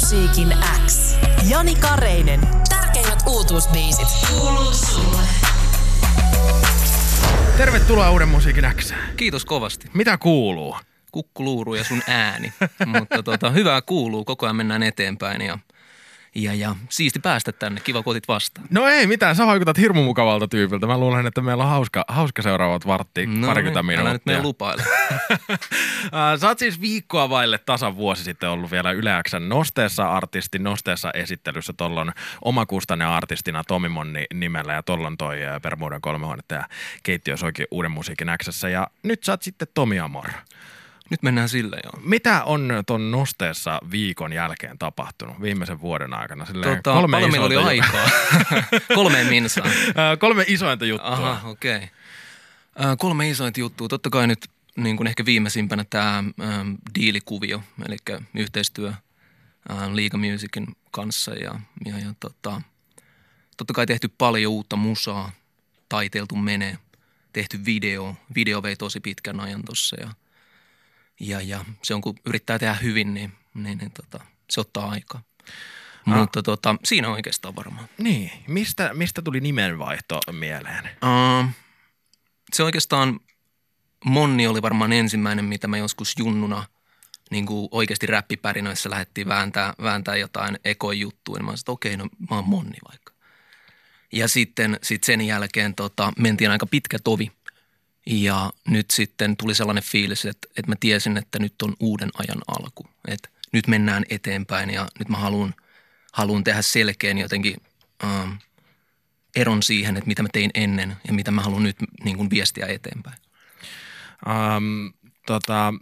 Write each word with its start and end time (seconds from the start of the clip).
Musiikin 0.00 0.54
X. 0.86 1.16
Jani 1.50 1.74
Kareinen. 1.74 2.40
Tärkeimmät 2.68 3.18
uutuusbiisit. 3.26 4.08
Kuuluu 4.28 4.72
sulle. 4.72 5.22
Tervetuloa 7.56 8.10
Uuden 8.10 8.28
musiikin 8.28 8.64
X. 8.76 8.92
Kiitos 9.16 9.44
kovasti. 9.44 9.90
Mitä 9.94 10.18
kuuluu? 10.18 10.76
Kukkuluuru 11.12 11.74
ja 11.74 11.84
sun 11.84 12.02
ääni. 12.08 12.52
Mutta 12.98 13.22
tota, 13.22 13.50
hyvää 13.50 13.82
kuuluu, 13.82 14.24
koko 14.24 14.46
ajan 14.46 14.56
mennään 14.56 14.82
eteenpäin 14.82 15.42
ja, 15.42 15.58
ja, 16.34 16.54
ja 16.54 16.76
siisti 16.88 17.18
päästä 17.18 17.52
tänne. 17.52 17.80
Kiva, 17.80 18.02
kun 18.02 18.10
otit 18.10 18.28
vastaan. 18.28 18.66
No 18.70 18.86
ei 18.86 19.06
mitään, 19.06 19.36
sä 19.36 19.46
vaikutat 19.46 19.78
hirmu 19.78 20.02
mukavalta 20.02 20.48
tyypiltä. 20.48 20.86
Mä 20.86 20.98
luulen, 20.98 21.26
että 21.26 21.40
meillä 21.40 21.64
on 21.64 21.70
hauska, 21.70 22.04
hauska 22.08 22.42
seuraavat 22.42 22.86
vartti, 22.86 23.26
No 23.26 23.46
parikymmentä 23.46 23.80
niin, 23.80 23.86
minuuttia. 23.86 24.02
älä 24.08 24.12
nyt 24.12 24.26
meidän 24.26 24.42
lupaile. 24.42 24.82
Sä 26.40 26.48
oot 26.48 26.58
siis 26.58 26.80
viikkoa 26.80 27.30
vaille 27.30 27.58
tasan 27.58 27.96
vuosi 27.96 28.24
sitten 28.24 28.50
ollut 28.50 28.70
vielä 28.70 28.90
Yle 28.92 29.10
X:n 29.28 29.48
Nosteessa 29.48 30.10
artisti, 30.12 30.58
Nosteessa 30.58 31.10
esittelyssä 31.14 31.72
tollon 31.72 32.12
omakustanne 32.44 33.04
artistina 33.04 33.64
Tomi 33.64 33.88
Monni 33.88 34.24
nimellä 34.34 34.72
ja 34.72 34.82
tollon 34.82 35.16
toi 35.16 35.38
Permuuden 35.62 36.00
kolme 36.00 36.26
huonetta 36.26 36.54
ja 36.54 36.64
keittiö 37.02 37.36
soikin 37.36 37.66
uuden 37.70 37.90
musiikin 37.90 38.28
Xssä 38.42 38.68
ja 38.68 38.86
nyt 39.02 39.24
sä 39.24 39.32
oot 39.32 39.42
sitten 39.42 39.68
Tomi 39.74 40.00
Amor. 40.00 40.26
Nyt 41.10 41.22
mennään 41.22 41.48
sille 41.48 41.76
joo. 41.84 42.02
Mitä 42.02 42.44
on 42.44 42.72
ton 42.86 43.10
Nosteessa 43.10 43.80
viikon 43.90 44.32
jälkeen 44.32 44.78
tapahtunut 44.78 45.40
viimeisen 45.42 45.80
vuoden 45.80 46.14
aikana? 46.14 46.46
Silleen 46.46 46.82
Tota, 46.82 47.08
paljon 47.10 47.30
meillä 47.30 47.46
oli 47.46 47.56
aikaa. 47.56 48.10
Kolmeen 48.94 49.26
minsaan. 49.26 49.70
Äh, 49.70 50.18
kolme 50.18 50.44
isointa 50.46 50.84
juttua. 50.84 51.10
Aha, 51.10 51.48
okei. 51.48 51.76
Okay. 51.76 52.96
Kolme 52.98 53.30
isointa 53.30 53.60
juttua. 53.60 53.88
Totta 53.88 54.10
kai 54.10 54.26
nyt 54.26 54.50
niin 54.76 54.96
kuin 54.96 55.06
ehkä 55.06 55.24
viimeisimpänä 55.24 55.84
tämä 55.90 56.18
ähm, 56.18 56.74
diilikuvio, 56.94 57.62
eli 57.88 57.96
yhteistyö 58.34 58.88
äh, 59.70 59.92
Liiga 59.92 60.18
Musicin 60.18 60.66
kanssa. 60.90 61.34
Ja, 61.34 61.60
ja, 61.84 61.98
ja 61.98 62.14
tota, 62.20 62.62
totta 63.56 63.72
kai 63.72 63.86
tehty 63.86 64.08
paljon 64.18 64.52
uutta 64.52 64.76
musaa, 64.76 65.32
taiteiltu 65.88 66.36
menee, 66.36 66.78
tehty 67.32 67.64
video. 67.64 68.16
Video 68.34 68.62
vei 68.62 68.76
tosi 68.76 69.00
pitkän 69.00 69.40
ajan 69.40 69.62
tossa 69.62 69.96
ja, 70.00 70.10
ja, 71.20 71.40
ja 71.40 71.64
se 71.82 71.94
on 71.94 72.00
kun 72.00 72.14
yrittää 72.26 72.58
tehdä 72.58 72.74
hyvin, 72.74 73.14
niin, 73.14 73.32
niin, 73.54 73.78
niin 73.78 73.90
tota, 73.90 74.24
se 74.50 74.60
ottaa 74.60 74.90
aikaa. 74.90 75.22
Ah. 76.06 76.18
Mutta 76.18 76.42
tota, 76.42 76.76
siinä 76.84 77.08
on 77.08 77.14
oikeastaan 77.14 77.56
varmaan. 77.56 77.88
Niin, 77.98 78.30
mistä, 78.46 78.90
mistä 78.94 79.22
tuli 79.22 79.40
nimenvaihto 79.40 80.20
mieleen? 80.32 80.84
Uh, 80.84 81.50
se 82.52 82.62
oikeastaan, 82.62 83.20
Monni 84.04 84.46
oli 84.46 84.62
varmaan 84.62 84.92
ensimmäinen, 84.92 85.44
mitä 85.44 85.68
mä 85.68 85.78
joskus 85.78 86.14
junnuna 86.18 86.64
niin 87.30 87.46
kuin 87.46 87.68
oikeasti 87.70 88.06
räppipärinöissä 88.06 88.90
lähdettiin 88.90 89.28
vääntää, 89.28 89.74
vääntää 89.82 90.16
jotain 90.16 90.58
ekojuttuja. 90.64 91.38
Niin 91.38 91.44
mä 91.44 91.50
sanoin, 91.50 91.60
että 91.60 91.72
okei, 91.72 91.96
no 91.96 92.08
mä 92.30 92.36
oon 92.36 92.48
Monni 92.48 92.78
vaikka. 92.90 93.12
Ja 94.12 94.28
sitten 94.28 94.78
sit 94.82 95.04
sen 95.04 95.20
jälkeen 95.20 95.74
tota, 95.74 96.12
mentiin 96.18 96.50
aika 96.50 96.66
pitkä 96.66 96.98
tovi. 97.04 97.32
Ja 98.10 98.52
nyt 98.68 98.90
sitten 98.90 99.36
tuli 99.36 99.54
sellainen 99.54 99.82
fiilis, 99.82 100.24
että, 100.24 100.48
että 100.56 100.70
mä 100.70 100.74
tiesin, 100.80 101.16
että 101.16 101.38
nyt 101.38 101.62
on 101.62 101.74
uuden 101.80 102.10
ajan 102.18 102.42
alku. 102.46 102.86
Että 103.08 103.28
nyt 103.52 103.66
mennään 103.66 104.04
eteenpäin 104.10 104.70
ja 104.70 104.88
nyt 104.98 105.08
mä 105.08 105.16
haluan, 105.16 105.54
haluan 106.12 106.44
tehdä 106.44 106.62
selkeän 106.62 107.18
jotenkin 107.18 107.56
ähm, 108.04 108.32
eron 109.36 109.62
siihen, 109.62 109.96
että 109.96 110.08
mitä 110.08 110.22
mä 110.22 110.28
tein 110.32 110.50
ennen 110.54 110.96
ja 111.06 111.12
mitä 111.12 111.30
mä 111.30 111.42
haluan 111.42 111.62
nyt 111.62 111.76
niin 112.04 112.16
kuin 112.16 112.30
viestiä 112.30 112.66
eteenpäin. 112.66 113.16
Um, 114.26 114.92
tota, 115.26 115.74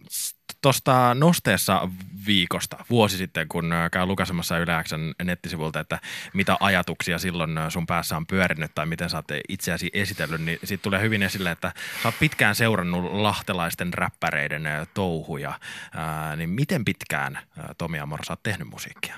tuosta 0.63 1.15
nosteessa 1.15 1.89
viikosta 2.27 2.85
vuosi 2.91 3.17
sitten, 3.17 3.49
kun 3.49 3.73
ö, 3.73 3.91
käy 3.91 4.07
lukasemassa 4.07 4.59
Yle 4.59 4.85
nettisivulta, 5.25 5.81
että 5.81 6.01
mitä 6.35 6.57
ajatuksia 6.61 7.19
silloin 7.19 7.59
ö, 7.59 7.71
sun 7.71 7.87
päässä 7.87 8.17
on 8.17 8.27
pyörinyt 8.27 8.75
tai 8.75 8.87
miten 8.87 9.11
sä 9.11 9.17
oot 9.17 9.29
itseäsi 9.49 9.91
esitellyt, 9.93 10.41
niin 10.41 10.59
siitä 10.65 10.83
tulee 10.83 11.01
hyvin 11.01 11.23
esille, 11.23 11.51
että 11.51 11.73
sä 12.03 12.09
oot 12.09 12.19
pitkään 12.19 12.55
seurannut 12.55 13.13
lahtelaisten 13.13 13.95
räppäreiden 13.95 14.67
ö, 14.67 14.87
touhuja. 14.95 15.61
Ää, 15.95 16.37
niin 16.37 16.51
miten 16.51 16.85
pitkään 16.85 17.39
Tomi 17.79 17.99
Amor 17.99 18.25
sä 18.25 18.33
oot 18.33 18.43
tehnyt 18.43 18.69
musiikkia? 18.69 19.15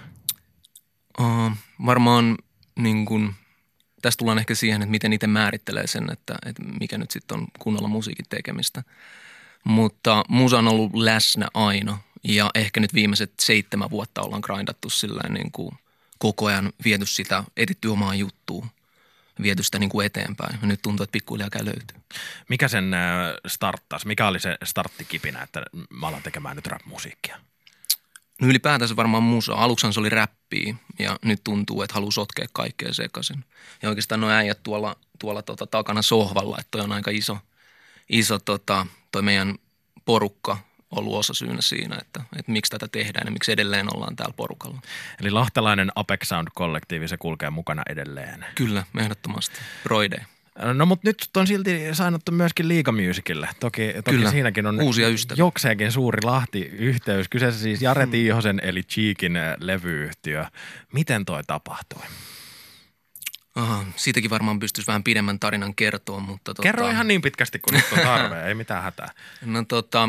Uh, 1.20 1.52
varmaan 1.86 2.38
niin 2.76 3.04
kuin, 3.06 3.34
tästä 4.02 4.18
tullaan 4.18 4.38
ehkä 4.38 4.54
siihen, 4.54 4.82
että 4.82 4.90
miten 4.90 5.12
itse 5.12 5.26
määrittelee 5.26 5.86
sen, 5.86 6.12
että, 6.12 6.34
että 6.46 6.62
mikä 6.80 6.98
nyt 6.98 7.10
sitten 7.10 7.38
on 7.38 7.46
kunnolla 7.58 7.88
musiikin 7.88 8.26
tekemistä. 8.28 8.82
Mutta 9.65 10.25
musa 10.28 10.59
on 10.59 10.69
ollut 10.69 10.94
läsnä 10.94 11.48
aina 11.54 11.98
ja 12.25 12.50
ehkä 12.54 12.81
nyt 12.81 12.94
viimeiset 12.94 13.32
seitsemän 13.41 13.91
vuotta 13.91 14.22
ollaan 14.22 14.43
grindattu 14.44 14.91
sillä 14.91 15.22
niin 15.28 15.53
kuin 15.53 15.78
koko 16.19 16.47
ajan 16.47 16.72
viety 16.84 17.06
sitä, 17.06 17.44
etitty 17.56 17.88
omaa 17.88 18.15
juttuun, 18.15 18.71
viety 19.43 19.62
sitä 19.62 19.78
niin 19.78 19.91
kuin 19.91 20.06
eteenpäin. 20.06 20.59
Ja 20.62 20.66
nyt 20.66 20.82
tuntuu, 20.82 21.04
että 21.04 21.12
pikkuhiljaa 21.12 21.50
käy 21.50 21.65
löytyy. 21.65 22.00
Mikä 22.48 22.69
sen 22.69 22.94
ö, 22.94 22.98
starttas? 23.47 24.06
Mikä 24.06 24.28
oli 24.28 24.41
se 24.41 24.56
starttikipinä, 24.65 25.43
että 25.43 25.62
mä 25.91 26.06
alan 26.06 26.22
tekemään 26.22 26.56
nyt 26.56 26.66
rap-musiikkia? 26.66 27.37
No 28.41 28.48
ylipäätänsä 28.48 28.97
varmaan 28.97 29.22
musa. 29.22 29.54
Aluksi 29.54 29.92
se 29.92 30.00
oli 30.00 30.09
räppiä 30.09 30.75
ja 30.98 31.19
nyt 31.25 31.44
tuntuu, 31.44 31.82
että 31.82 31.94
haluaa 31.94 32.10
sotkea 32.10 32.47
kaikkea 32.53 32.94
sekaisin. 32.94 33.44
Ja 33.82 33.88
oikeastaan 33.88 34.21
nuo 34.21 34.31
äijät 34.31 34.62
tuolla, 34.62 34.97
tuolla 35.19 35.42
tota, 35.42 35.66
takana 35.66 36.03
sohvalla, 36.03 36.59
että 36.59 36.71
toi 36.71 36.81
on 36.81 36.92
aika 36.92 37.10
iso, 37.10 37.38
iso 38.10 38.38
tota, 38.38 38.87
toi 39.12 39.22
meidän 39.22 39.54
porukka 40.04 40.59
ollut 40.91 41.15
osa 41.15 41.34
syynä 41.34 41.60
siinä, 41.60 41.98
että, 42.00 42.22
että 42.38 42.53
miksi 42.53 42.71
tätä 42.71 42.88
tehdään 42.88 43.26
ja 43.26 43.31
miksi 43.31 43.53
edelleen 43.53 43.97
ollaan 43.97 44.16
täällä 44.16 44.34
porukalla. 44.37 44.81
Eli 45.21 45.31
lahtelainen 45.31 45.93
Apex 45.94 46.28
Sound-kollektiivi, 46.28 47.09
se 47.09 47.16
kulkee 47.16 47.50
mukana 47.50 47.82
edelleen. 47.88 48.44
Kyllä, 48.54 48.84
ehdottomasti. 48.98 49.56
Broide. 49.84 50.26
No 50.75 50.87
mutta 50.87 51.09
nyt 51.09 51.16
on 51.37 51.47
silti 51.47 51.81
sainattu 51.93 52.32
myöskin 52.32 52.69
Liiga 52.69 52.93
Musicille. 52.93 53.48
Toki, 53.60 53.93
toki 54.04 54.16
Kyllä, 54.16 54.31
siinäkin 54.31 54.66
on 54.66 54.82
uusia 54.82 55.09
ystäviä. 55.09 55.42
jokseenkin 55.44 55.92
suuri 55.92 56.19
Lahti-yhteys. 56.22 57.28
Kyseessä 57.28 57.62
siis 57.62 57.82
Jare 57.82 58.06
Tiihosen 58.06 58.60
eli 58.62 58.82
Cheekin 58.82 59.37
äh, 59.37 59.54
levyyhtiö. 59.60 60.44
Miten 60.92 61.25
toi 61.25 61.42
tapahtui? 61.47 62.03
Aha, 63.54 63.84
siitäkin 63.96 64.30
varmaan 64.30 64.58
pystyisi 64.58 64.86
vähän 64.86 65.04
pidemmän 65.04 65.40
tarinan 65.40 65.74
kertoa, 65.74 66.20
mutta... 66.20 66.40
Tota, 66.44 66.62
Kerro 66.62 66.90
ihan 66.90 67.08
niin 67.08 67.22
pitkästi 67.22 67.58
kuin 67.58 67.74
nyt 67.74 67.84
on 67.92 67.98
tarve, 67.98 68.48
ei 68.48 68.54
mitään 68.54 68.82
hätää. 68.82 69.10
No, 69.44 69.64
tota, 69.64 70.08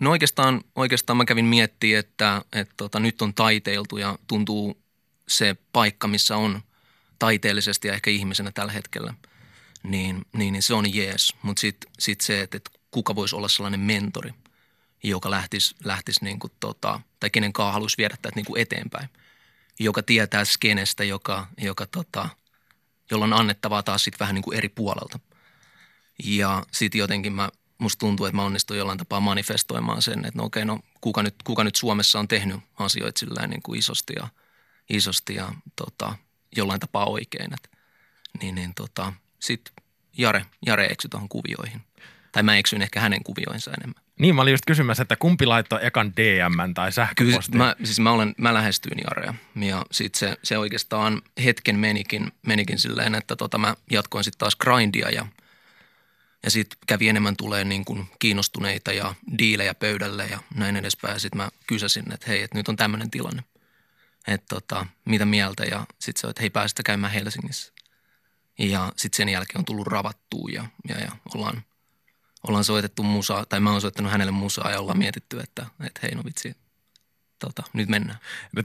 no 0.00 0.10
oikeastaan, 0.10 0.60
oikeastaan 0.74 1.16
mä 1.16 1.24
kävin 1.24 1.44
miettimään, 1.44 1.98
että, 1.98 2.42
että 2.52 2.74
tota, 2.76 3.00
nyt 3.00 3.22
on 3.22 3.34
taiteiltu 3.34 3.96
ja 3.96 4.18
tuntuu 4.26 4.82
se 5.28 5.56
paikka, 5.72 6.08
missä 6.08 6.36
on 6.36 6.62
taiteellisesti 7.18 7.88
ja 7.88 7.94
ehkä 7.94 8.10
ihmisenä 8.10 8.52
tällä 8.52 8.72
hetkellä, 8.72 9.14
niin, 9.82 10.26
niin, 10.32 10.52
niin 10.52 10.62
se 10.62 10.74
on 10.74 10.94
jees. 10.94 11.34
Mutta 11.42 11.60
sitten 11.60 11.90
sit 11.98 12.20
se, 12.20 12.40
että, 12.40 12.56
että 12.56 12.70
kuka 12.90 13.14
voisi 13.14 13.36
olla 13.36 13.48
sellainen 13.48 13.80
mentori, 13.80 14.30
joka 15.02 15.30
lähtisi, 15.30 15.74
lähtisi 15.84 16.24
niin 16.24 16.38
kuin 16.38 16.52
tota, 16.60 17.00
tai 17.20 17.30
kenen 17.30 17.52
kanssa 17.52 17.72
haluaisi 17.72 17.98
viedä 17.98 18.16
tätä 18.22 18.36
niin 18.36 18.46
kuin 18.46 18.62
eteenpäin, 18.62 19.08
joka 19.78 20.02
tietää 20.02 20.44
skenestä, 20.44 21.04
joka, 21.04 21.46
joka 21.58 21.86
tota, 21.86 22.28
jolla 23.10 23.24
on 23.24 23.32
annettavaa 23.32 23.82
taas 23.82 24.04
sitten 24.04 24.18
vähän 24.18 24.34
niin 24.34 24.42
kuin 24.42 24.58
eri 24.58 24.68
puolelta. 24.68 25.18
Ja 26.24 26.62
sitten 26.72 26.98
jotenkin 26.98 27.32
mä, 27.32 27.48
musta 27.78 27.98
tuntuu, 27.98 28.26
että 28.26 28.36
mä 28.36 28.42
onnistuin 28.42 28.78
jollain 28.78 28.98
tapaa 28.98 29.20
manifestoimaan 29.20 30.02
sen, 30.02 30.18
että 30.24 30.38
no 30.38 30.44
okei, 30.44 30.64
no 30.64 30.80
kuka 31.00 31.22
nyt, 31.22 31.34
kuka 31.44 31.64
nyt 31.64 31.76
Suomessa 31.76 32.18
on 32.18 32.28
tehnyt 32.28 32.60
asioita 32.78 33.18
sillä 33.18 33.46
niin 33.46 33.62
kuin 33.62 33.78
isosti 33.78 34.12
ja, 34.16 34.28
isosti 34.90 35.34
ja 35.34 35.52
tota, 35.76 36.14
jollain 36.56 36.80
tapaa 36.80 37.06
oikein. 37.06 37.54
Et, 37.54 37.70
niin, 38.40 38.54
niin 38.54 38.74
tota, 38.74 39.12
sitten 39.40 39.74
Jare, 40.18 40.46
Jare 40.66 40.86
eksy 40.86 41.08
tuohon 41.08 41.28
kuvioihin. 41.28 41.82
Tai 42.32 42.42
mä 42.42 42.56
eksyin 42.56 42.82
ehkä 42.82 43.00
hänen 43.00 43.24
kuvioinsa 43.24 43.70
enemmän. 43.70 44.04
Niin, 44.20 44.34
mä 44.34 44.42
olin 44.42 44.52
just 44.52 44.64
kysymässä, 44.66 45.02
että 45.02 45.16
kumpi 45.16 45.46
laittoi 45.46 45.86
ekan 45.86 46.12
DM 46.16 46.74
tai 46.74 46.90
Kyllä 46.90 46.90
sähköpostin? 46.90 47.56
mä, 47.56 47.76
siis 47.84 48.00
mä, 48.00 48.12
olen, 48.12 48.34
mä 48.38 48.54
lähestyin 48.54 49.00
Jarea 49.04 49.34
ja 49.60 49.86
sitten 49.90 50.18
se, 50.18 50.36
se 50.42 50.58
oikeastaan 50.58 51.22
hetken 51.44 51.78
menikin, 51.78 52.32
menikin 52.46 52.78
silleen, 52.78 53.14
että 53.14 53.36
tota 53.36 53.58
mä 53.58 53.74
jatkoin 53.90 54.24
sitten 54.24 54.38
taas 54.38 54.56
grindia 54.56 55.10
ja, 55.10 55.26
ja 56.42 56.50
sitten 56.50 56.78
kävi 56.86 57.08
enemmän 57.08 57.36
tulee 57.36 57.64
niin 57.64 57.84
kuin 57.84 58.06
kiinnostuneita 58.18 58.92
ja 58.92 59.14
diilejä 59.38 59.74
pöydälle 59.74 60.26
ja 60.26 60.38
näin 60.54 60.76
edespäin. 60.76 61.20
Sitten 61.20 61.36
mä 61.36 61.48
kysäsin, 61.66 62.12
että 62.12 62.26
hei, 62.28 62.42
että 62.42 62.58
nyt 62.58 62.68
on 62.68 62.76
tämmöinen 62.76 63.10
tilanne, 63.10 63.44
että 64.28 64.46
tota, 64.48 64.86
mitä 65.04 65.24
mieltä 65.24 65.64
ja 65.64 65.86
sitten 65.98 66.20
se, 66.20 66.26
että 66.26 66.42
hei 66.42 66.50
päästä 66.50 66.82
käymään 66.82 67.12
Helsingissä. 67.12 67.72
Ja 68.58 68.92
sitten 68.96 69.16
sen 69.16 69.28
jälkeen 69.28 69.58
on 69.58 69.64
tullut 69.64 69.86
ravattua 69.86 70.48
ja, 70.52 70.64
ja, 70.88 71.00
ja 71.00 71.10
ollaan, 71.34 71.62
ollaan 72.48 72.64
soitettu 72.64 73.02
musaa, 73.02 73.46
tai 73.46 73.60
mä 73.60 73.70
oon 73.70 73.80
soittanut 73.80 74.12
hänelle 74.12 74.32
musaa 74.32 74.70
ja 74.70 74.80
ollaan 74.80 74.98
mietitty, 74.98 75.40
että, 75.40 75.66
että 75.86 76.00
hei 76.02 76.14
no 76.14 76.22
vitsi, 76.24 76.56
tota, 77.38 77.62
nyt 77.72 77.88
mennään. 77.88 78.18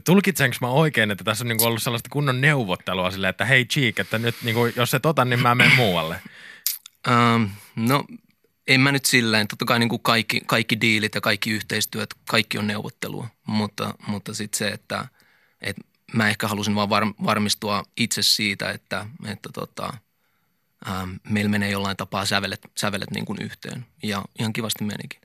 Tulkitsenko 0.04 0.56
mä 0.60 0.68
oikein, 0.68 1.10
että 1.10 1.24
tässä 1.24 1.44
on 1.44 1.48
niinku 1.48 1.64
ollut 1.64 1.82
sellaista 1.82 2.08
kunnon 2.12 2.40
neuvottelua 2.40 3.10
silleen, 3.10 3.30
että 3.30 3.44
hei 3.44 3.64
Cheek, 3.64 3.98
että 3.98 4.18
nyt 4.18 4.34
niinku, 4.42 4.66
jos 4.66 4.94
et 4.94 5.06
ota, 5.06 5.24
niin 5.24 5.42
mä 5.42 5.54
menen 5.54 5.76
muualle. 5.82 6.20
Ähm, 7.08 7.44
no 7.76 8.04
en 8.66 8.80
mä 8.80 8.92
nyt 8.92 9.04
silleen, 9.04 9.48
totta 9.48 9.64
kai 9.64 9.78
niin 9.78 9.88
kuin 9.88 10.02
kaikki, 10.02 10.40
kaikki 10.46 10.80
diilit 10.80 11.14
ja 11.14 11.20
kaikki 11.20 11.50
yhteistyöt, 11.50 12.14
kaikki 12.28 12.58
on 12.58 12.66
neuvottelua, 12.66 13.28
mutta, 13.46 13.94
mutta 14.06 14.34
sitten 14.34 14.58
se, 14.58 14.68
että 14.68 15.08
et 15.60 15.76
mä 16.12 16.28
ehkä 16.28 16.48
halusin 16.48 16.74
vaan 16.74 16.90
var, 16.90 17.06
varmistua 17.24 17.84
itse 17.96 18.22
siitä, 18.22 18.70
että, 18.70 19.06
että 19.26 19.48
tota, 19.54 19.92
ähm, 20.88 21.10
meillä 21.28 21.50
menee 21.50 21.70
jollain 21.70 21.96
tapaa 21.96 22.24
sävelet, 22.24 22.60
sävelet 22.78 23.10
niin 23.10 23.24
kuin 23.24 23.42
yhteen. 23.42 23.86
Ja 24.02 24.24
ihan 24.38 24.52
kivasti 24.52 24.84
menikin. 24.84 25.20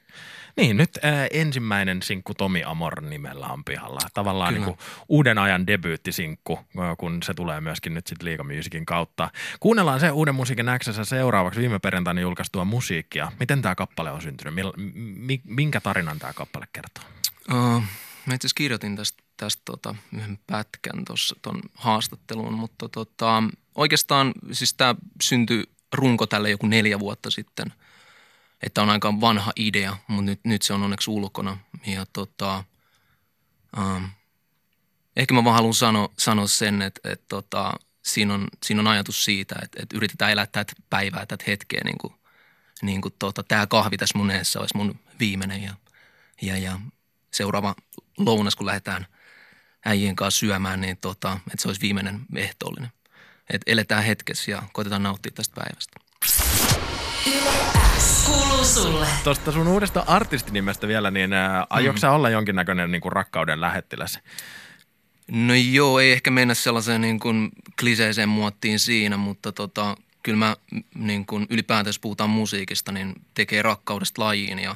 Niin, 0.57 0.77
nyt 0.77 1.00
ää, 1.01 1.27
ensimmäinen 1.31 2.01
sinkku 2.01 2.33
Tomi 2.33 2.63
Amor 2.63 3.01
nimellä 3.01 3.48
on 3.48 3.63
pihalla. 3.63 4.00
Tavallaan 4.13 4.53
niin 4.53 4.63
kuin 4.63 4.77
uuden 5.09 5.38
ajan 5.38 5.68
debyyttisinkku, 5.68 6.59
ää, 6.80 6.95
kun 6.95 7.24
se 7.24 7.33
tulee 7.33 7.62
myöskin 7.62 7.94
nyt 7.94 8.07
sitten 8.07 8.25
Liiga 8.25 8.44
kautta. 8.86 9.30
Kuunnellaan 9.59 10.00
se 10.00 10.12
uuden 10.12 10.36
musiikin 10.36 10.65
Xssä 10.80 11.06
seuraavaksi 11.06 11.59
viime 11.59 11.80
perjantaina 11.80 12.21
julkaistua 12.21 12.65
musiikkia. 12.65 13.31
Miten 13.39 13.62
tämä 13.62 13.75
kappale 13.75 14.12
on 14.12 14.21
syntynyt? 14.21 14.54
Mil, 14.54 14.74
mi, 15.15 15.42
minkä 15.44 15.81
tarinan 15.81 16.19
tämä 16.19 16.33
kappale 16.33 16.68
kertoo? 16.74 17.04
Uh, 17.51 17.83
mä 18.25 18.33
itse 18.33 18.47
kirjoitin 18.56 18.95
tästä, 18.95 19.24
tästä 19.38 19.62
tota, 19.65 19.95
yhden 20.18 20.39
pätkän 20.47 21.06
tuossa 21.06 21.36
ton 21.42 21.62
haastatteluun, 21.74 22.54
mutta 22.54 22.89
tota, 22.89 23.44
oikeastaan 23.75 24.33
siis 24.51 24.73
tämä 24.73 24.95
syntyi 25.23 25.63
runko 25.94 26.27
tälle 26.27 26.50
joku 26.50 26.68
neljä 26.68 27.00
vuotta 27.00 27.31
sitten. 27.31 27.73
Että 28.63 28.81
on 28.81 28.89
aika 28.89 29.21
vanha 29.21 29.51
idea, 29.56 29.97
mutta 30.07 30.25
nyt, 30.25 30.39
nyt 30.44 30.62
se 30.62 30.73
on 30.73 30.83
onneksi 30.83 31.12
ulkona. 31.12 31.57
Ja 31.88 32.06
tota, 32.13 32.63
um, 33.77 34.09
ehkä 35.15 35.33
mä 35.33 35.44
vaan 35.44 35.56
haluan 35.56 35.73
sanoa, 35.73 36.09
sanoa 36.19 36.47
sen, 36.47 36.81
että, 36.81 37.09
että 37.12 37.25
tota, 37.29 37.73
siinä, 38.01 38.33
on, 38.33 38.47
siinä 38.65 38.81
on 38.81 38.88
ajatus 38.88 39.25
siitä, 39.25 39.56
että, 39.63 39.83
että 39.83 39.97
yritetään 39.97 40.31
elää 40.31 40.47
tätä 40.47 40.73
päivää, 40.89 41.25
tätä 41.25 41.44
hetkeä 41.47 41.81
niin 41.83 41.97
kuin, 41.97 42.13
niin 42.81 43.01
kuin 43.01 43.13
tota, 43.19 43.44
tämä 43.44 43.68
kahvi 43.68 43.97
tässä 43.97 44.18
mun 44.18 44.31
eessä 44.31 44.59
olisi 44.59 44.77
mun 44.77 45.00
viimeinen 45.19 45.63
ja, 45.63 45.73
ja, 46.41 46.57
ja 46.57 46.79
seuraava 47.33 47.75
lounas, 48.18 48.56
kun 48.56 48.65
lähdetään 48.65 49.06
äijien 49.85 50.15
kanssa 50.15 50.39
syömään, 50.39 50.81
niin 50.81 50.97
tota, 50.97 51.39
että 51.47 51.62
se 51.62 51.68
olisi 51.68 51.81
viimeinen 51.81 52.21
ehtoollinen. 52.35 52.91
Että 53.51 53.71
eletään 53.71 54.03
hetkessä 54.03 54.51
ja 54.51 54.63
koitetaan 54.74 55.03
nauttia 55.03 55.31
tästä 55.36 55.56
päivästä. 55.56 56.00
Kuuluu 58.25 58.65
sulle. 58.65 59.07
Tuosta 59.24 59.51
sun 59.51 59.68
uudesta 59.68 60.03
artistinimestä 60.07 60.88
vielä, 60.88 61.12
niin 61.12 61.33
ää, 61.33 61.68
aiotko 61.69 62.00
sä 62.00 62.12
olla 62.12 62.30
jonkinnäköinen 62.30 62.92
niin 62.92 63.01
kuin 63.01 63.12
rakkauden 63.12 63.62
lähettiläs? 63.62 64.19
No 65.31 65.53
joo, 65.53 66.00
ei 66.00 66.12
ehkä 66.12 66.31
mennä 66.31 66.53
sellaiseen 66.53 67.01
niin 67.01 67.19
kuin 67.19 67.50
kliseiseen 67.80 68.30
muottiin 68.30 68.80
siinä, 68.80 69.18
mutta 69.18 69.51
tota, 69.51 69.97
kyllä 70.24 70.38
mä 70.38 70.56
niin 70.95 71.25
kuin 71.25 71.47
ylipäätään, 71.50 71.89
jos 71.89 72.00
puhutaan 72.00 72.30
musiikista, 72.30 72.92
niin 72.92 73.13
tekee 73.33 73.62
rakkaudesta 73.62 74.21
lajiin 74.21 74.59
ja, 74.59 74.75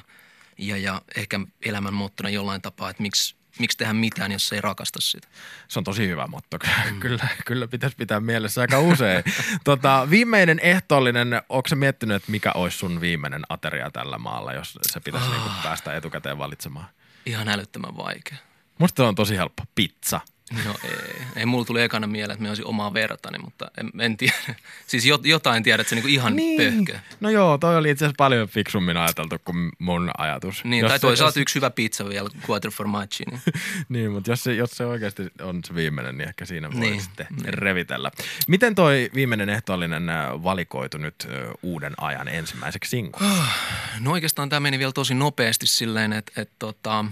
ja, 0.57 0.77
ja 0.77 1.01
ehkä 1.15 1.39
elämän 1.65 1.93
mottona 1.93 2.29
jollain 2.29 2.61
tapaa, 2.61 2.89
että 2.89 3.01
miksi, 3.01 3.35
miksi 3.59 3.77
tehdä 3.77 3.93
mitään, 3.93 4.31
jos 4.31 4.53
ei 4.53 4.61
rakasta 4.61 5.01
sitä. 5.01 5.27
Se 5.67 5.79
on 5.79 5.83
tosi 5.83 6.07
hyvä 6.07 6.27
motto. 6.27 6.59
kyllä, 6.99 7.27
kyllä 7.45 7.67
pitäisi 7.67 7.95
pitää 7.95 8.19
mielessä 8.19 8.61
aika 8.61 8.79
usein. 8.79 9.23
tota, 9.63 10.07
viimeinen 10.09 10.59
ehtoollinen, 10.59 11.41
onko 11.49 11.67
se 11.69 11.75
miettinyt, 11.75 12.15
että 12.15 12.31
mikä 12.31 12.51
olisi 12.55 12.77
sun 12.77 13.01
viimeinen 13.01 13.41
ateria 13.49 13.91
tällä 13.91 14.17
maalla, 14.17 14.53
jos 14.53 14.79
se 14.91 14.99
pitäisi 14.99 15.29
niinku 15.29 15.49
päästä 15.63 15.95
etukäteen 15.95 16.37
valitsemaan? 16.37 16.87
Ihan 17.25 17.49
älyttömän 17.49 17.97
vaikea. 17.97 18.37
Musta 18.79 19.03
se 19.03 19.07
on 19.07 19.15
tosi 19.15 19.37
helppo. 19.37 19.63
Pizza. 19.75 20.21
No 20.65 20.75
ei, 20.83 21.21
ei 21.35 21.45
mulla 21.45 21.65
tuli 21.65 21.81
ekana 21.81 22.07
mieleen, 22.07 22.31
että 22.33 22.43
me 22.43 22.49
olisi 22.49 22.63
omaa 22.63 22.93
vertani, 22.93 23.37
mutta 23.39 23.71
en, 23.77 23.91
en 24.01 24.17
tiedä. 24.17 24.33
Siis 24.87 25.05
jot, 25.05 25.25
jotain 25.25 25.63
tiedät, 25.63 25.79
että 25.81 25.89
se 25.89 25.95
niinku 25.95 26.07
ihan 26.07 26.35
niin. 26.35 26.61
pöhkö. 26.87 26.99
No 27.19 27.29
joo, 27.29 27.57
toi 27.57 27.77
oli 27.77 27.89
itse 27.91 28.05
asiassa 28.05 28.15
paljon 28.17 28.47
fiksummin 28.47 28.97
ajateltu 28.97 29.35
kuin 29.45 29.71
mun 29.79 30.11
ajatus. 30.17 30.63
Niin, 30.63 30.81
Jos 30.81 30.89
tai 30.89 30.97
se- 30.97 31.01
toisaalta 31.01 31.39
jos- 31.39 31.41
yksi 31.41 31.55
hyvä 31.55 31.69
pizza 31.69 32.09
vielä, 32.09 32.29
quarter 32.49 32.71
formaggio. 32.71 33.25
Niin. 33.31 33.41
Niin, 33.89 34.11
mutta 34.11 34.31
jos 34.31 34.43
se, 34.43 34.53
jos 34.53 34.71
se 34.71 34.85
oikeasti 34.85 35.23
on 35.41 35.59
se 35.65 35.75
viimeinen, 35.75 36.17
niin 36.17 36.27
ehkä 36.27 36.45
siinä 36.45 36.71
voi 36.71 36.79
Niin, 36.79 37.01
sitten 37.01 37.27
niin. 37.41 37.53
revitellä. 37.53 38.11
Miten 38.47 38.75
toi 38.75 39.09
viimeinen 39.15 39.49
ehtoollinen 39.49 40.09
äh, 40.09 40.43
valikoitu 40.43 40.97
nyt 40.97 41.15
ö, 41.29 41.53
uuden 41.63 41.93
ajan 41.97 42.27
ensimmäiseksi 42.27 42.89
sinkuksi? 42.89 43.27
No 43.99 44.11
oikeastaan 44.11 44.49
tämä 44.49 44.59
meni 44.59 44.79
vielä 44.79 44.91
tosi 44.91 45.13
nopeasti 45.13 45.67
silleen, 45.67 46.13
että, 46.13 46.41
että 46.41 46.55
tota, 46.59 47.05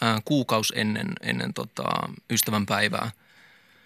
ää, 0.00 0.20
kuukaus 0.24 0.72
ennen, 0.76 1.12
ennen 1.22 1.54
tota, 1.54 1.84
ystävän 2.30 2.66
päivää, 2.66 3.10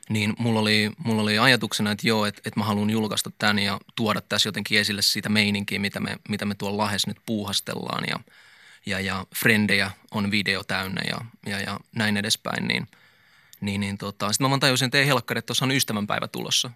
niin 0.09 0.35
mulla 0.39 0.61
oli, 0.61 0.91
mulla 0.99 1.23
oli 1.23 1.39
ajatuksena, 1.39 1.91
että 1.91 2.09
joo, 2.09 2.27
että, 2.27 2.43
että 2.45 2.61
mä 2.61 2.67
haluan 2.67 2.91
julkaista 2.91 3.31
tämän 3.39 3.59
ja 3.59 3.81
tuoda 3.97 4.21
tässä 4.21 4.49
jotenkin 4.49 4.81
esille 4.81 5.03
siitä 5.03 5.29
meininkiä, 5.29 5.79
mitä 5.79 6.01
me, 6.01 6.17
mitä 6.29 6.45
me 6.45 6.55
tuolla 6.55 6.83
Lahes 6.83 7.07
nyt 7.07 7.17
puuhastellaan 7.27 8.05
ja, 8.09 8.21
ja, 8.87 9.01
ja 9.01 9.27
frendejä 9.37 9.91
on 10.11 10.31
video 10.31 10.65
täynnä 10.65 11.03
ja, 11.09 11.19
ja, 11.47 11.61
ja 11.61 11.81
näin 11.95 12.17
edespäin, 12.17 12.69
niin, 12.69 12.87
niin, 13.61 13.81
niin 13.81 13.99
tota, 13.99 14.33
sitten 14.33 14.45
mä 14.45 14.51
vaan 14.51 14.61
tajusin, 14.61 14.87
että 14.87 14.99
ei 14.99 15.07
helkkari, 15.07 15.39
että 15.39 15.47
tuossa 15.47 15.65
on 15.65 15.71
ystävänpäivä 15.71 16.29
tulossa. 16.29 16.71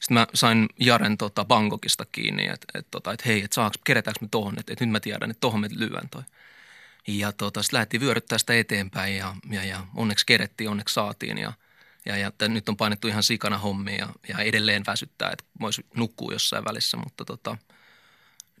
Sitten 0.00 0.14
mä 0.14 0.26
sain 0.34 0.68
Jaren 0.78 1.18
tota, 1.18 1.44
Bangkokista 1.44 2.04
kiinni, 2.12 2.46
että 2.46 2.66
et, 2.78 2.86
tota, 2.90 3.12
et, 3.12 3.26
hei, 3.26 3.42
että 3.42 3.54
saaks, 3.54 3.78
kerätäänkö 3.84 4.18
me 4.20 4.28
tohon, 4.30 4.58
että 4.58 4.72
et 4.72 4.80
nyt 4.80 4.90
mä 4.90 5.00
tiedän, 5.00 5.30
että 5.30 5.40
tohon 5.40 5.60
me 5.60 5.68
lyön 5.76 6.08
toi. 6.10 6.22
Ja 7.06 7.32
tota, 7.32 7.62
sitten 7.62 7.76
lähdettiin 7.76 8.00
vyöryttää 8.00 8.38
sitä 8.38 8.54
eteenpäin 8.54 9.16
ja, 9.16 9.34
ja, 9.50 9.64
ja 9.64 9.86
onneksi 9.96 10.26
kerettiin, 10.26 10.70
onneksi 10.70 10.94
saatiin 10.94 11.38
ja, 11.38 11.52
ja, 12.06 12.16
ja 12.16 12.32
nyt 12.48 12.68
on 12.68 12.76
painettu 12.76 13.08
ihan 13.08 13.22
sikana 13.22 13.58
hommia 13.58 13.96
ja, 13.96 14.08
ja 14.28 14.38
edelleen 14.38 14.82
väsyttää, 14.86 15.30
että 15.30 15.44
voisi 15.60 15.86
nukkua 15.96 16.32
jossain 16.32 16.64
välissä, 16.64 16.96
mutta 16.96 17.24
tota, 17.24 17.56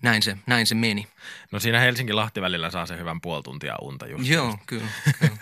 näin, 0.02 0.22
se, 0.22 0.36
näin 0.46 0.66
se 0.66 0.74
meni. 0.74 1.06
No 1.52 1.60
siinä 1.60 1.80
Helsinki-Lahti 1.80 2.40
välillä 2.40 2.70
saa 2.70 2.86
se 2.86 2.98
hyvän 2.98 3.20
puoli 3.20 3.42
tuntia 3.42 3.76
unta 3.82 4.06
just. 4.06 4.28
Joo, 4.28 4.58
kyllä. 4.66 4.86
kyllä. 5.18 5.36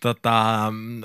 tota, 0.00 0.58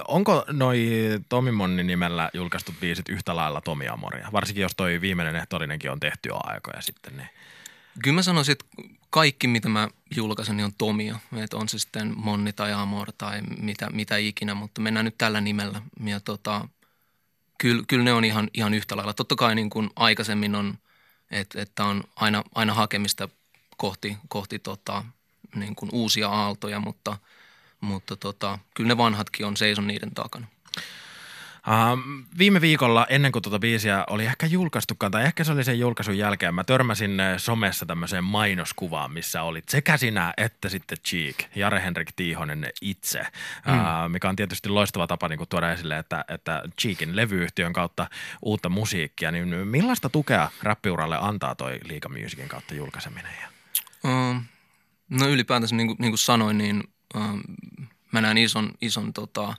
onko 0.07 0.45
noi 0.48 0.89
Tomi 1.30 1.51
Monni 1.51 1.83
nimellä 1.83 2.30
julkaistut 2.33 2.80
biisit 2.80 3.10
yhtä 3.10 3.36
lailla 3.36 3.62
Tomi 3.62 3.88
Amoria? 3.88 4.30
Varsinkin 4.31 4.62
jos 4.62 4.75
toi 4.77 5.01
viimeinen 5.01 5.36
ehtoollinenkin 5.36 5.92
on 5.92 6.00
tehty 6.00 6.30
jo 6.30 6.39
aikoja 6.44 6.81
sitten. 6.81 7.18
Niin. 7.18 7.30
Kyllä 8.04 8.16
mä 8.16 8.22
sanoisin, 8.22 8.52
että 8.52 8.66
kaikki 9.10 9.48
mitä 9.48 9.70
mä 9.70 9.88
julkaisen, 10.16 10.58
niin 10.58 10.66
on 10.66 10.74
Tomia. 10.78 11.20
Että 11.36 11.58
on 11.58 11.70
se 11.70 11.80
sitten 11.80 12.14
Monni 12.18 12.54
tai 12.54 12.74
Amor 12.74 13.12
tai 13.18 13.42
mitä, 13.42 13.90
mitä 13.90 14.18
ikinä, 14.18 14.54
mutta 14.54 14.82
mennään 14.82 15.06
nyt 15.06 15.18
tällä 15.18 15.42
nimellä. 15.42 15.82
Ja 16.04 16.20
tota, 16.20 16.68
kyllä, 17.58 17.84
kyllä 17.88 18.04
ne 18.04 18.14
on 18.14 18.26
ihan, 18.26 18.50
ihan 18.54 18.74
yhtä 18.74 18.98
lailla. 18.98 19.14
Totta 19.14 19.36
kai 19.36 19.56
niin 19.56 19.70
kuin 19.70 19.90
aikaisemmin 19.96 20.56
on, 20.56 20.78
että, 21.32 21.62
että 21.62 21.84
on 21.84 22.04
aina, 22.16 22.44
aina 22.56 22.74
hakemista 22.74 23.30
kohti, 23.78 24.18
kohti 24.28 24.60
tota, 24.60 25.04
niin 25.56 25.75
kuin 25.75 25.90
uusia 25.94 26.30
aaltoja, 26.30 26.80
mutta, 26.80 27.18
mutta 27.82 28.16
tota, 28.16 28.60
kyllä 28.74 28.88
ne 28.88 28.98
vanhatkin 28.98 29.46
on, 29.46 29.58
seison 29.58 29.88
niiden 29.88 30.12
takana. 30.12 30.48
Uh, 31.67 32.00
viime 32.38 32.62
viikolla, 32.62 33.05
ennen 33.10 33.31
kuin 33.31 33.43
tuota 33.43 33.60
biisiä 33.60 34.03
oli 34.10 34.25
ehkä 34.25 34.45
julkaistukaan, 34.45 35.12
tai 35.12 35.25
ehkä 35.25 35.43
se 35.43 35.51
oli 35.51 35.63
sen 35.63 35.79
julkaisun 35.79 36.17
jälkeen, 36.17 36.55
mä 36.55 36.63
törmäsin 36.63 37.19
eh, 37.19 37.39
somessa 37.39 37.86
tämmöiseen 37.86 38.24
mainoskuvaan, 38.24 39.12
missä 39.12 39.43
olit 39.43 39.69
sekä 39.69 39.98
sinä 39.98 40.34
että 40.38 40.69
sitten 40.69 40.98
Cheek, 41.05 41.36
Jare-Henrik 41.55 42.13
Tiihonen 42.15 42.67
itse, 42.81 43.19
mm. 43.67 43.74
uh, 43.74 44.10
mikä 44.10 44.29
on 44.29 44.36
tietysti 44.36 44.69
loistava 44.69 45.07
tapa 45.07 45.27
niin 45.27 45.38
kuin 45.38 45.50
tuoda 45.50 45.72
esille, 45.72 45.98
että, 45.98 46.25
että 46.27 46.63
Cheekin 46.81 47.15
levyyhtiön 47.15 47.74
kautta 47.74 48.07
uutta 48.41 48.69
musiikkia, 48.69 49.31
niin 49.31 49.48
millaista 49.48 50.10
tukea 50.10 50.51
räppiuralle 50.63 51.17
antaa 51.22 51.55
toi 51.55 51.79
Liiga 51.84 52.10
Musicin 52.10 52.50
kautta 52.50 52.74
julkaiseminen? 52.74 53.34
Ja? 53.41 53.48
Uh, 54.10 54.41
no 55.10 55.27
ylipäätänsä 55.27 55.75
niin 55.75 55.88
kuin, 55.88 55.98
niin 56.00 56.12
kuin 56.12 56.19
sanoin, 56.19 56.57
niin 56.57 56.84
uh, 57.15 57.39
mä 58.12 58.22
näen 58.22 58.38
ison, 58.38 58.72
ison 58.81 59.13
tota, 59.13 59.53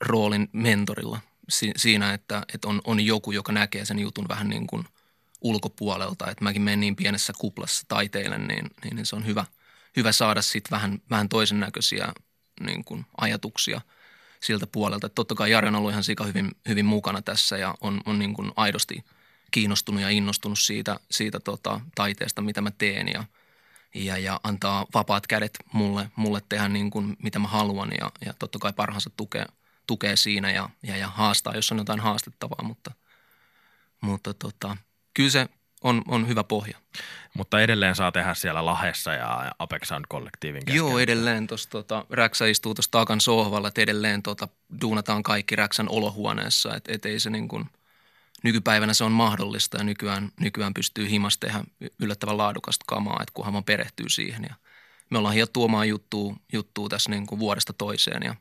roolin 0.00 0.48
mentorilla 0.52 1.20
si- 1.48 1.72
siinä, 1.76 2.14
että, 2.14 2.42
että 2.54 2.68
on, 2.68 2.80
on 2.84 3.00
joku, 3.00 3.32
joka 3.32 3.52
näkee 3.52 3.84
sen 3.84 3.98
jutun 3.98 4.28
vähän 4.28 4.48
niin 4.48 4.66
kuin 4.66 4.84
ulkopuolelta. 5.40 6.30
Että 6.30 6.44
mäkin 6.44 6.62
menen 6.62 6.80
niin 6.80 6.96
pienessä 6.96 7.32
kuplassa 7.38 7.84
taiteille, 7.88 8.38
niin, 8.38 8.70
niin, 8.84 9.06
se 9.06 9.16
on 9.16 9.26
hyvä, 9.26 9.44
hyvä 9.96 10.12
saada 10.12 10.42
sitten 10.42 10.70
vähän, 10.70 10.98
vähän 11.10 11.28
toisen 11.28 11.60
näköisiä 11.60 12.12
niin 12.60 12.84
kuin 12.84 13.06
ajatuksia 13.20 13.80
siltä 14.40 14.66
puolelta. 14.66 15.06
Että 15.06 15.14
totta 15.14 15.34
kai 15.34 15.50
Jari 15.50 15.68
on 15.68 15.74
ollut 15.74 15.90
ihan 15.90 16.04
sika 16.04 16.24
hyvin, 16.24 16.50
hyvin 16.68 16.86
mukana 16.86 17.22
tässä 17.22 17.56
ja 17.56 17.74
on, 17.80 18.00
on 18.06 18.18
niin 18.18 18.34
kuin 18.34 18.52
aidosti 18.56 19.04
kiinnostunut 19.50 20.02
ja 20.02 20.10
innostunut 20.10 20.58
siitä, 20.58 21.00
siitä 21.10 21.40
tota, 21.40 21.80
taiteesta, 21.94 22.42
mitä 22.42 22.60
mä 22.60 22.70
teen 22.70 23.08
ja, 23.08 23.24
ja, 23.94 24.18
ja 24.18 24.40
antaa 24.42 24.86
vapaat 24.94 25.26
kädet 25.26 25.58
mulle, 25.72 26.10
mulle 26.16 26.42
tehdä 26.48 26.68
niin 26.68 26.90
kuin, 26.90 27.16
mitä 27.22 27.38
mä 27.38 27.48
haluan 27.48 27.90
ja, 28.00 28.12
ja 28.26 28.34
totta 28.38 28.58
kai 28.58 28.72
parhaansa 28.72 29.10
tukee, 29.16 29.46
tukee 29.86 30.16
siinä 30.16 30.50
ja, 30.50 30.70
ja, 30.82 30.96
ja 30.96 31.08
haastaa, 31.08 31.54
jos 31.54 31.72
on 31.72 31.78
jotain 31.78 32.00
haastettavaa, 32.00 32.62
mutta, 32.62 32.90
mutta 34.00 34.34
tota, 34.34 34.76
kyllä 35.14 35.30
se 35.30 35.48
on, 35.82 36.02
on 36.08 36.28
hyvä 36.28 36.44
pohja. 36.44 36.78
Mutta 37.34 37.60
edelleen 37.60 37.94
saa 37.94 38.12
tehdä 38.12 38.34
siellä 38.34 38.64
Lahessa 38.64 39.12
ja 39.12 39.52
Apex 39.58 39.88
Sound 39.88 40.04
Kollektiivin 40.08 40.64
kesken. 40.64 40.76
Joo, 40.76 40.98
edelleen 40.98 41.46
tuossa 41.46 41.70
tota, 41.70 42.06
Räksä 42.10 42.46
istuu 42.46 42.74
tuossa 42.74 42.90
taakan 42.90 43.20
sohvalla, 43.20 43.68
että 43.68 43.80
edelleen 43.80 44.22
tota, 44.22 44.48
duunataan 44.80 45.22
kaikki 45.22 45.56
Räksän 45.56 45.88
olohuoneessa, 45.88 46.74
että 46.74 46.92
et 46.94 47.06
ei 47.06 47.20
se 47.20 47.30
niin 47.30 47.48
kuin, 47.48 47.64
nykypäivänä 48.42 48.94
se 48.94 49.04
on 49.04 49.12
mahdollista 49.12 49.78
ja 49.78 49.84
nykyään, 49.84 50.32
nykyään 50.40 50.74
pystyy 50.74 51.10
himas 51.10 51.38
tehdä 51.38 51.64
yllättävän 51.98 52.38
laadukasta 52.38 52.84
kamaa, 52.88 53.18
että 53.22 53.32
kunhan 53.34 53.52
vaan 53.52 53.64
perehtyy 53.64 54.08
siihen 54.08 54.42
ja 54.48 54.54
me 55.10 55.18
ollaan 55.18 55.34
hiot 55.34 55.52
tuomaan 55.52 55.88
juttua, 55.88 56.36
juttua 56.52 56.88
tässä 56.88 57.10
niin 57.10 57.26
kuin 57.26 57.38
vuodesta 57.38 57.72
toiseen 57.72 58.22
ja, 58.22 58.34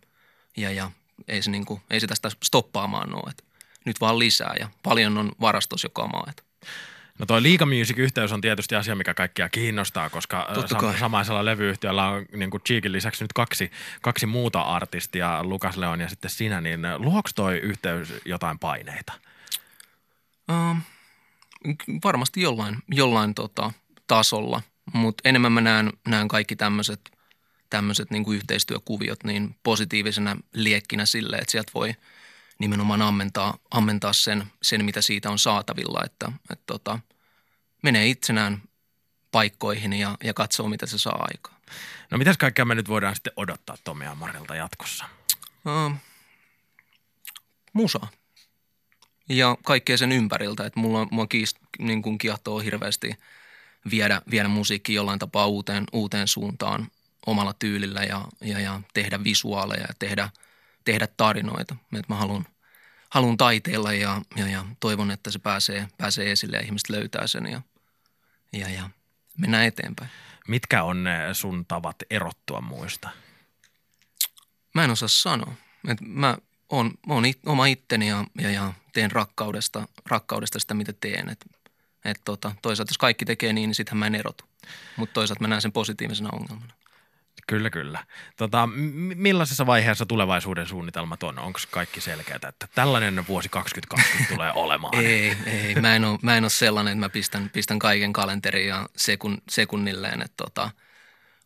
ja, 0.57 0.71
ja 0.71 0.91
ei 1.27 1.41
se, 1.41 1.51
niin 1.51 1.65
kuin, 1.65 1.81
ei 1.89 2.00
se 2.00 2.07
tästä 2.07 2.29
stoppaamaan 2.43 3.15
ole. 3.15 3.29
Et 3.29 3.43
nyt 3.86 4.01
vaan 4.01 4.19
lisää 4.19 4.55
ja 4.60 4.69
paljon 4.84 5.17
on 5.17 5.31
varastos 5.41 5.84
jo 5.84 5.89
kamaa. 5.89 6.25
Et. 6.29 6.45
No 7.19 7.25
toi 7.25 7.43
Liiga 7.43 7.65
Music-yhteys 7.65 8.31
on 8.31 8.41
tietysti 8.41 8.75
asia, 8.75 8.95
mikä 8.95 9.13
kaikkia 9.13 9.50
kiinnostaa, 9.50 10.10
koska 10.10 10.48
sam- 10.53 11.00
samaisella 11.00 11.45
levyyhtiöllä 11.45 12.07
on 12.10 12.25
niin 12.36 12.50
kuin 12.51 12.63
Cheekin 12.63 12.91
lisäksi 12.91 13.24
nyt 13.24 13.34
kaksi, 13.34 13.72
kaksi 14.01 14.25
muuta 14.25 14.62
artistia, 14.62 15.43
Lukas 15.43 15.77
Leon 15.77 16.01
ja 16.01 16.10
sitten 16.10 16.31
sinä, 16.31 16.62
niin 16.62 16.81
luoks 16.98 17.34
toi 17.34 17.57
yhteys 17.57 18.13
jotain 18.25 18.60
paineita? 18.60 19.13
Um, 20.51 20.81
varmasti 22.03 22.41
jollain, 22.41 22.75
jollain 22.88 23.36
tota, 23.36 23.72
tasolla, 24.07 24.62
mutta 24.93 25.29
enemmän 25.29 25.51
mä 25.51 25.62
näen, 25.62 25.93
näen 26.07 26.27
kaikki 26.27 26.55
tämmöiset 26.55 27.14
tämmöiset 27.69 28.12
niin 28.12 28.34
yhteistyökuviot 28.34 29.24
niin 29.24 29.55
positiivisena 29.63 30.38
liekkinä 30.53 31.05
sille, 31.05 31.38
että 31.38 31.51
sieltä 31.51 31.72
voi 31.74 31.95
nimenomaan 32.60 33.01
ammentaa, 33.01 33.57
ammentaa 33.72 34.13
sen, 34.13 34.43
sen, 34.62 34.86
mitä 34.86 35.01
siitä 35.01 35.29
on 35.29 35.39
saatavilla, 35.39 36.01
että, 36.05 36.31
että 36.51 36.63
tota, 36.65 37.00
menee 37.81 38.07
itsenään 38.07 38.62
paikkoihin 39.31 39.93
ja, 39.93 40.17
ja 40.24 40.34
katsoo, 40.34 40.67
mitä 40.67 40.86
se 40.86 40.98
saa 40.98 41.27
aikaan. 41.31 41.62
No 42.12 42.17
mitäs 42.17 42.38
kaikkea 42.38 42.65
me 42.65 42.75
nyt 42.75 42.89
voidaan 42.89 43.15
sitten 43.15 43.34
odottaa 43.36 43.77
Tomi 43.84 44.05
Amarilta 44.05 44.55
jatkossa? 44.55 45.05
Uh, 45.65 45.95
musa 47.74 48.00
ja 49.29 49.57
kaikkea 49.63 49.98
sen 49.98 50.12
ympäriltä. 50.12 50.65
Että 50.65 50.79
mulla, 50.79 51.07
mulla 51.12 51.27
kiist, 51.27 51.57
niin 51.79 52.01
kuin 52.01 52.17
kiehtoo 52.17 52.60
hirveästi 52.60 53.15
viedä, 53.91 54.22
viedä 54.31 54.48
musiikki 54.48 54.93
jollain 54.93 55.19
tapaa 55.19 55.48
uuteen, 55.48 55.84
uuteen 55.93 56.27
suuntaan 56.27 56.88
omalla 57.25 57.53
tyylillä 57.53 58.03
ja, 58.03 58.27
ja, 58.41 58.60
ja 58.60 58.82
tehdä 58.94 59.24
visuaaleja 59.24 59.82
ja 59.82 59.94
tehdä, 60.00 60.29
tehdä 60.86 61.08
tarinoita. 61.17 61.75
Että 61.84 62.13
mä 62.13 62.15
haluan, 62.15 62.46
haluan 63.10 63.38
taiteella 63.38 63.94
ja, 63.94 64.22
ja, 64.36 64.50
ja 64.50 64.65
toivon, 64.79 65.12
että 65.12 65.32
se 65.32 65.39
pääsee, 65.39 65.88
pääsee 65.98 66.32
esille 66.32 66.58
ja 66.58 66.63
ihmiset 66.63 66.89
löytää 66.89 67.27
sen 67.27 67.46
ja, 67.46 67.62
ja, 68.53 68.70
ja 68.70 68.89
mennään 69.38 69.65
eteenpäin. 69.65 70.10
Mitkä 70.48 70.84
on 70.84 71.03
ne 71.03 71.34
sun 71.34 71.65
tavat 71.65 71.96
erottua 72.10 72.62
muista? 72.62 73.10
Mä 74.74 74.84
en 74.84 74.89
osaa 74.89 75.08
sanoa. 75.08 75.53
Et 75.88 75.98
mä 76.01 76.38
oon, 76.70 76.91
oon 77.08 77.25
it, 77.25 77.39
oma 77.46 77.65
itteni 77.65 78.10
ja, 78.10 78.25
ja, 78.41 78.51
ja 78.51 78.74
teen 78.94 79.12
rakkaudesta, 79.12 79.88
rakkaudesta 80.05 80.60
sitä, 80.60 80.74
mitä 80.74 80.94
teen. 80.94 81.29
Et, 81.29 81.46
et 82.05 82.22
tota, 82.25 82.55
toisaalta 82.62 82.89
jos 82.89 82.98
kaikki 82.98 83.25
tekee 83.25 83.53
niin, 83.53 83.67
niin 83.67 83.75
sittenhän 83.75 84.00
mä 84.00 84.08
en 84.08 84.15
erotu. 84.15 84.44
Mutta 84.98 85.13
toisaalta 85.13 85.41
mä 85.41 85.48
näen 85.48 85.62
sen 85.62 85.72
positiivisena 85.72 86.29
ongelmana. 86.34 86.74
Kyllä, 87.47 87.69
kyllä. 87.69 88.05
Tota, 88.37 88.69
millaisessa 89.15 89.65
vaiheessa 89.65 90.05
tulevaisuuden 90.05 90.67
suunnitelmat 90.67 91.23
on? 91.23 91.39
Onko 91.39 91.59
kaikki 91.71 92.01
selkeää, 92.01 92.39
että 92.49 92.67
tällainen 92.75 93.27
vuosi 93.27 93.49
2020 93.49 94.33
tulee 94.33 94.51
olemaan? 94.63 94.95
ei, 94.95 95.37
ei. 95.45 95.75
Mä 95.75 95.95
en, 95.95 96.05
ole, 96.05 96.19
mä 96.21 96.37
en 96.37 96.43
ole 96.43 96.49
sellainen, 96.49 96.91
että 96.91 97.05
mä 97.05 97.09
pistän, 97.09 97.49
pistän 97.49 97.79
kaiken 97.79 98.13
kalenteriin 98.13 98.67
ja 98.67 98.89
sekun, 98.95 99.37
sekunnilleen, 99.49 100.21
että 100.21 100.43
tota, 100.43 100.71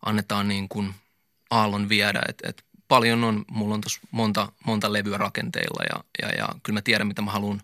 annetaan 0.05 0.47
niin 0.47 0.69
kuin 0.69 0.93
aallon 1.49 1.89
viedä. 1.89 2.21
Et, 2.29 2.37
et 2.43 2.63
paljon 2.87 3.23
on, 3.23 3.45
mulla 3.51 3.73
on 3.73 3.81
tuossa 3.81 4.01
monta, 4.11 4.51
monta 4.65 4.93
levyä 4.93 5.17
rakenteilla 5.17 5.83
ja, 5.83 6.03
ja, 6.21 6.37
ja 6.37 6.49
kyllä 6.63 6.77
mä 6.77 6.81
tiedän, 6.81 7.07
mitä 7.07 7.21
mä 7.21 7.31
haluan 7.31 7.61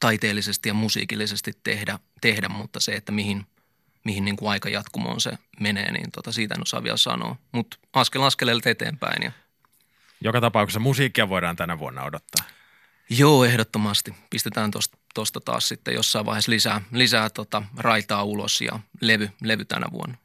taiteellisesti 0.00 0.68
ja 0.68 0.74
musiikillisesti 0.74 1.52
tehdä, 1.62 1.98
tehdä 2.20 2.48
mutta 2.48 2.80
se, 2.80 2.92
että 2.92 3.12
mihin– 3.12 3.46
mihin 4.04 4.24
niin 4.24 4.36
kuin 4.36 4.50
aikajatkumoon 4.50 5.20
se 5.20 5.38
menee, 5.60 5.92
niin 5.92 6.10
tota, 6.12 6.32
siitä 6.32 6.54
en 6.54 6.62
osaa 6.62 6.82
vielä 6.82 6.96
sanoa. 6.96 7.36
Mutta 7.52 7.76
askel 7.92 8.22
askeleelta 8.22 8.70
eteenpäin. 8.70 9.22
Ja. 9.22 9.32
Joka 10.20 10.40
tapauksessa 10.40 10.80
musiikkia 10.80 11.28
voidaan 11.28 11.56
tänä 11.56 11.78
vuonna 11.78 12.02
odottaa. 12.02 12.46
Joo, 13.10 13.44
ehdottomasti. 13.44 14.14
Pistetään 14.30 14.70
tuosta 15.14 15.40
taas 15.40 15.68
sitten 15.68 15.94
jossain 15.94 16.26
vaiheessa 16.26 16.50
lisää, 16.50 16.80
lisää 16.92 17.30
tota 17.30 17.62
raitaa 17.76 18.24
ulos 18.24 18.60
ja 18.60 18.78
levy, 19.00 19.30
levy 19.42 19.64
tänä 19.64 19.86
vuonna. 19.92 20.16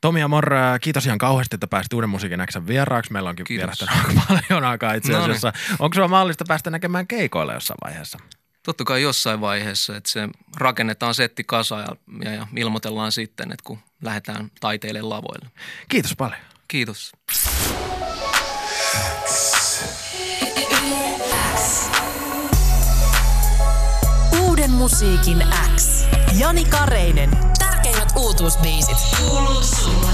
Tomi 0.00 0.22
Amor, 0.22 0.50
kiitos 0.80 1.06
ihan 1.06 1.18
kauheasti, 1.18 1.56
että 1.56 1.66
pääsit 1.66 1.92
Uuden 1.92 2.10
musiikin 2.10 2.40
Xn 2.50 2.66
vieraaksi. 2.66 3.12
Meillä 3.12 3.30
onkin 3.30 3.46
vierähtänyt 3.48 3.94
paljon 4.28 4.64
aikaa 4.64 4.94
itse 4.94 5.16
asiassa. 5.16 5.48
No 5.48 5.52
niin. 5.68 5.76
Onko 5.78 5.94
sulla 5.94 6.08
mahdollista 6.08 6.44
päästä 6.48 6.70
näkemään 6.70 7.06
keikoilla 7.06 7.52
jossain 7.52 7.78
vaiheessa? 7.84 8.18
Totta 8.62 8.84
kai 8.84 9.02
jossain 9.02 9.40
vaiheessa, 9.40 9.96
että 9.96 10.10
se 10.10 10.28
rakennetaan 10.56 11.14
setti 11.14 11.44
kasa 11.44 11.80
ja, 11.80 11.96
ja, 12.24 12.32
ja 12.32 12.46
ilmoitellaan 12.56 13.12
sitten, 13.12 13.52
että 13.52 13.64
kun 13.64 13.78
lähdetään 14.02 14.50
taiteille 14.60 15.02
lavoille. 15.02 15.50
Kiitos 15.88 16.16
paljon. 16.16 16.40
Kiitos. 16.68 17.12
Uuden 24.40 24.70
musiikin 24.70 25.44
X. 25.76 26.04
Jani 26.38 26.64
Kareinen. 26.64 27.30
Tärkeimmät 27.58 28.08
uutuusbiisit. 28.16 28.96
Kuuluu 29.18 29.62
sulle. 29.62 30.12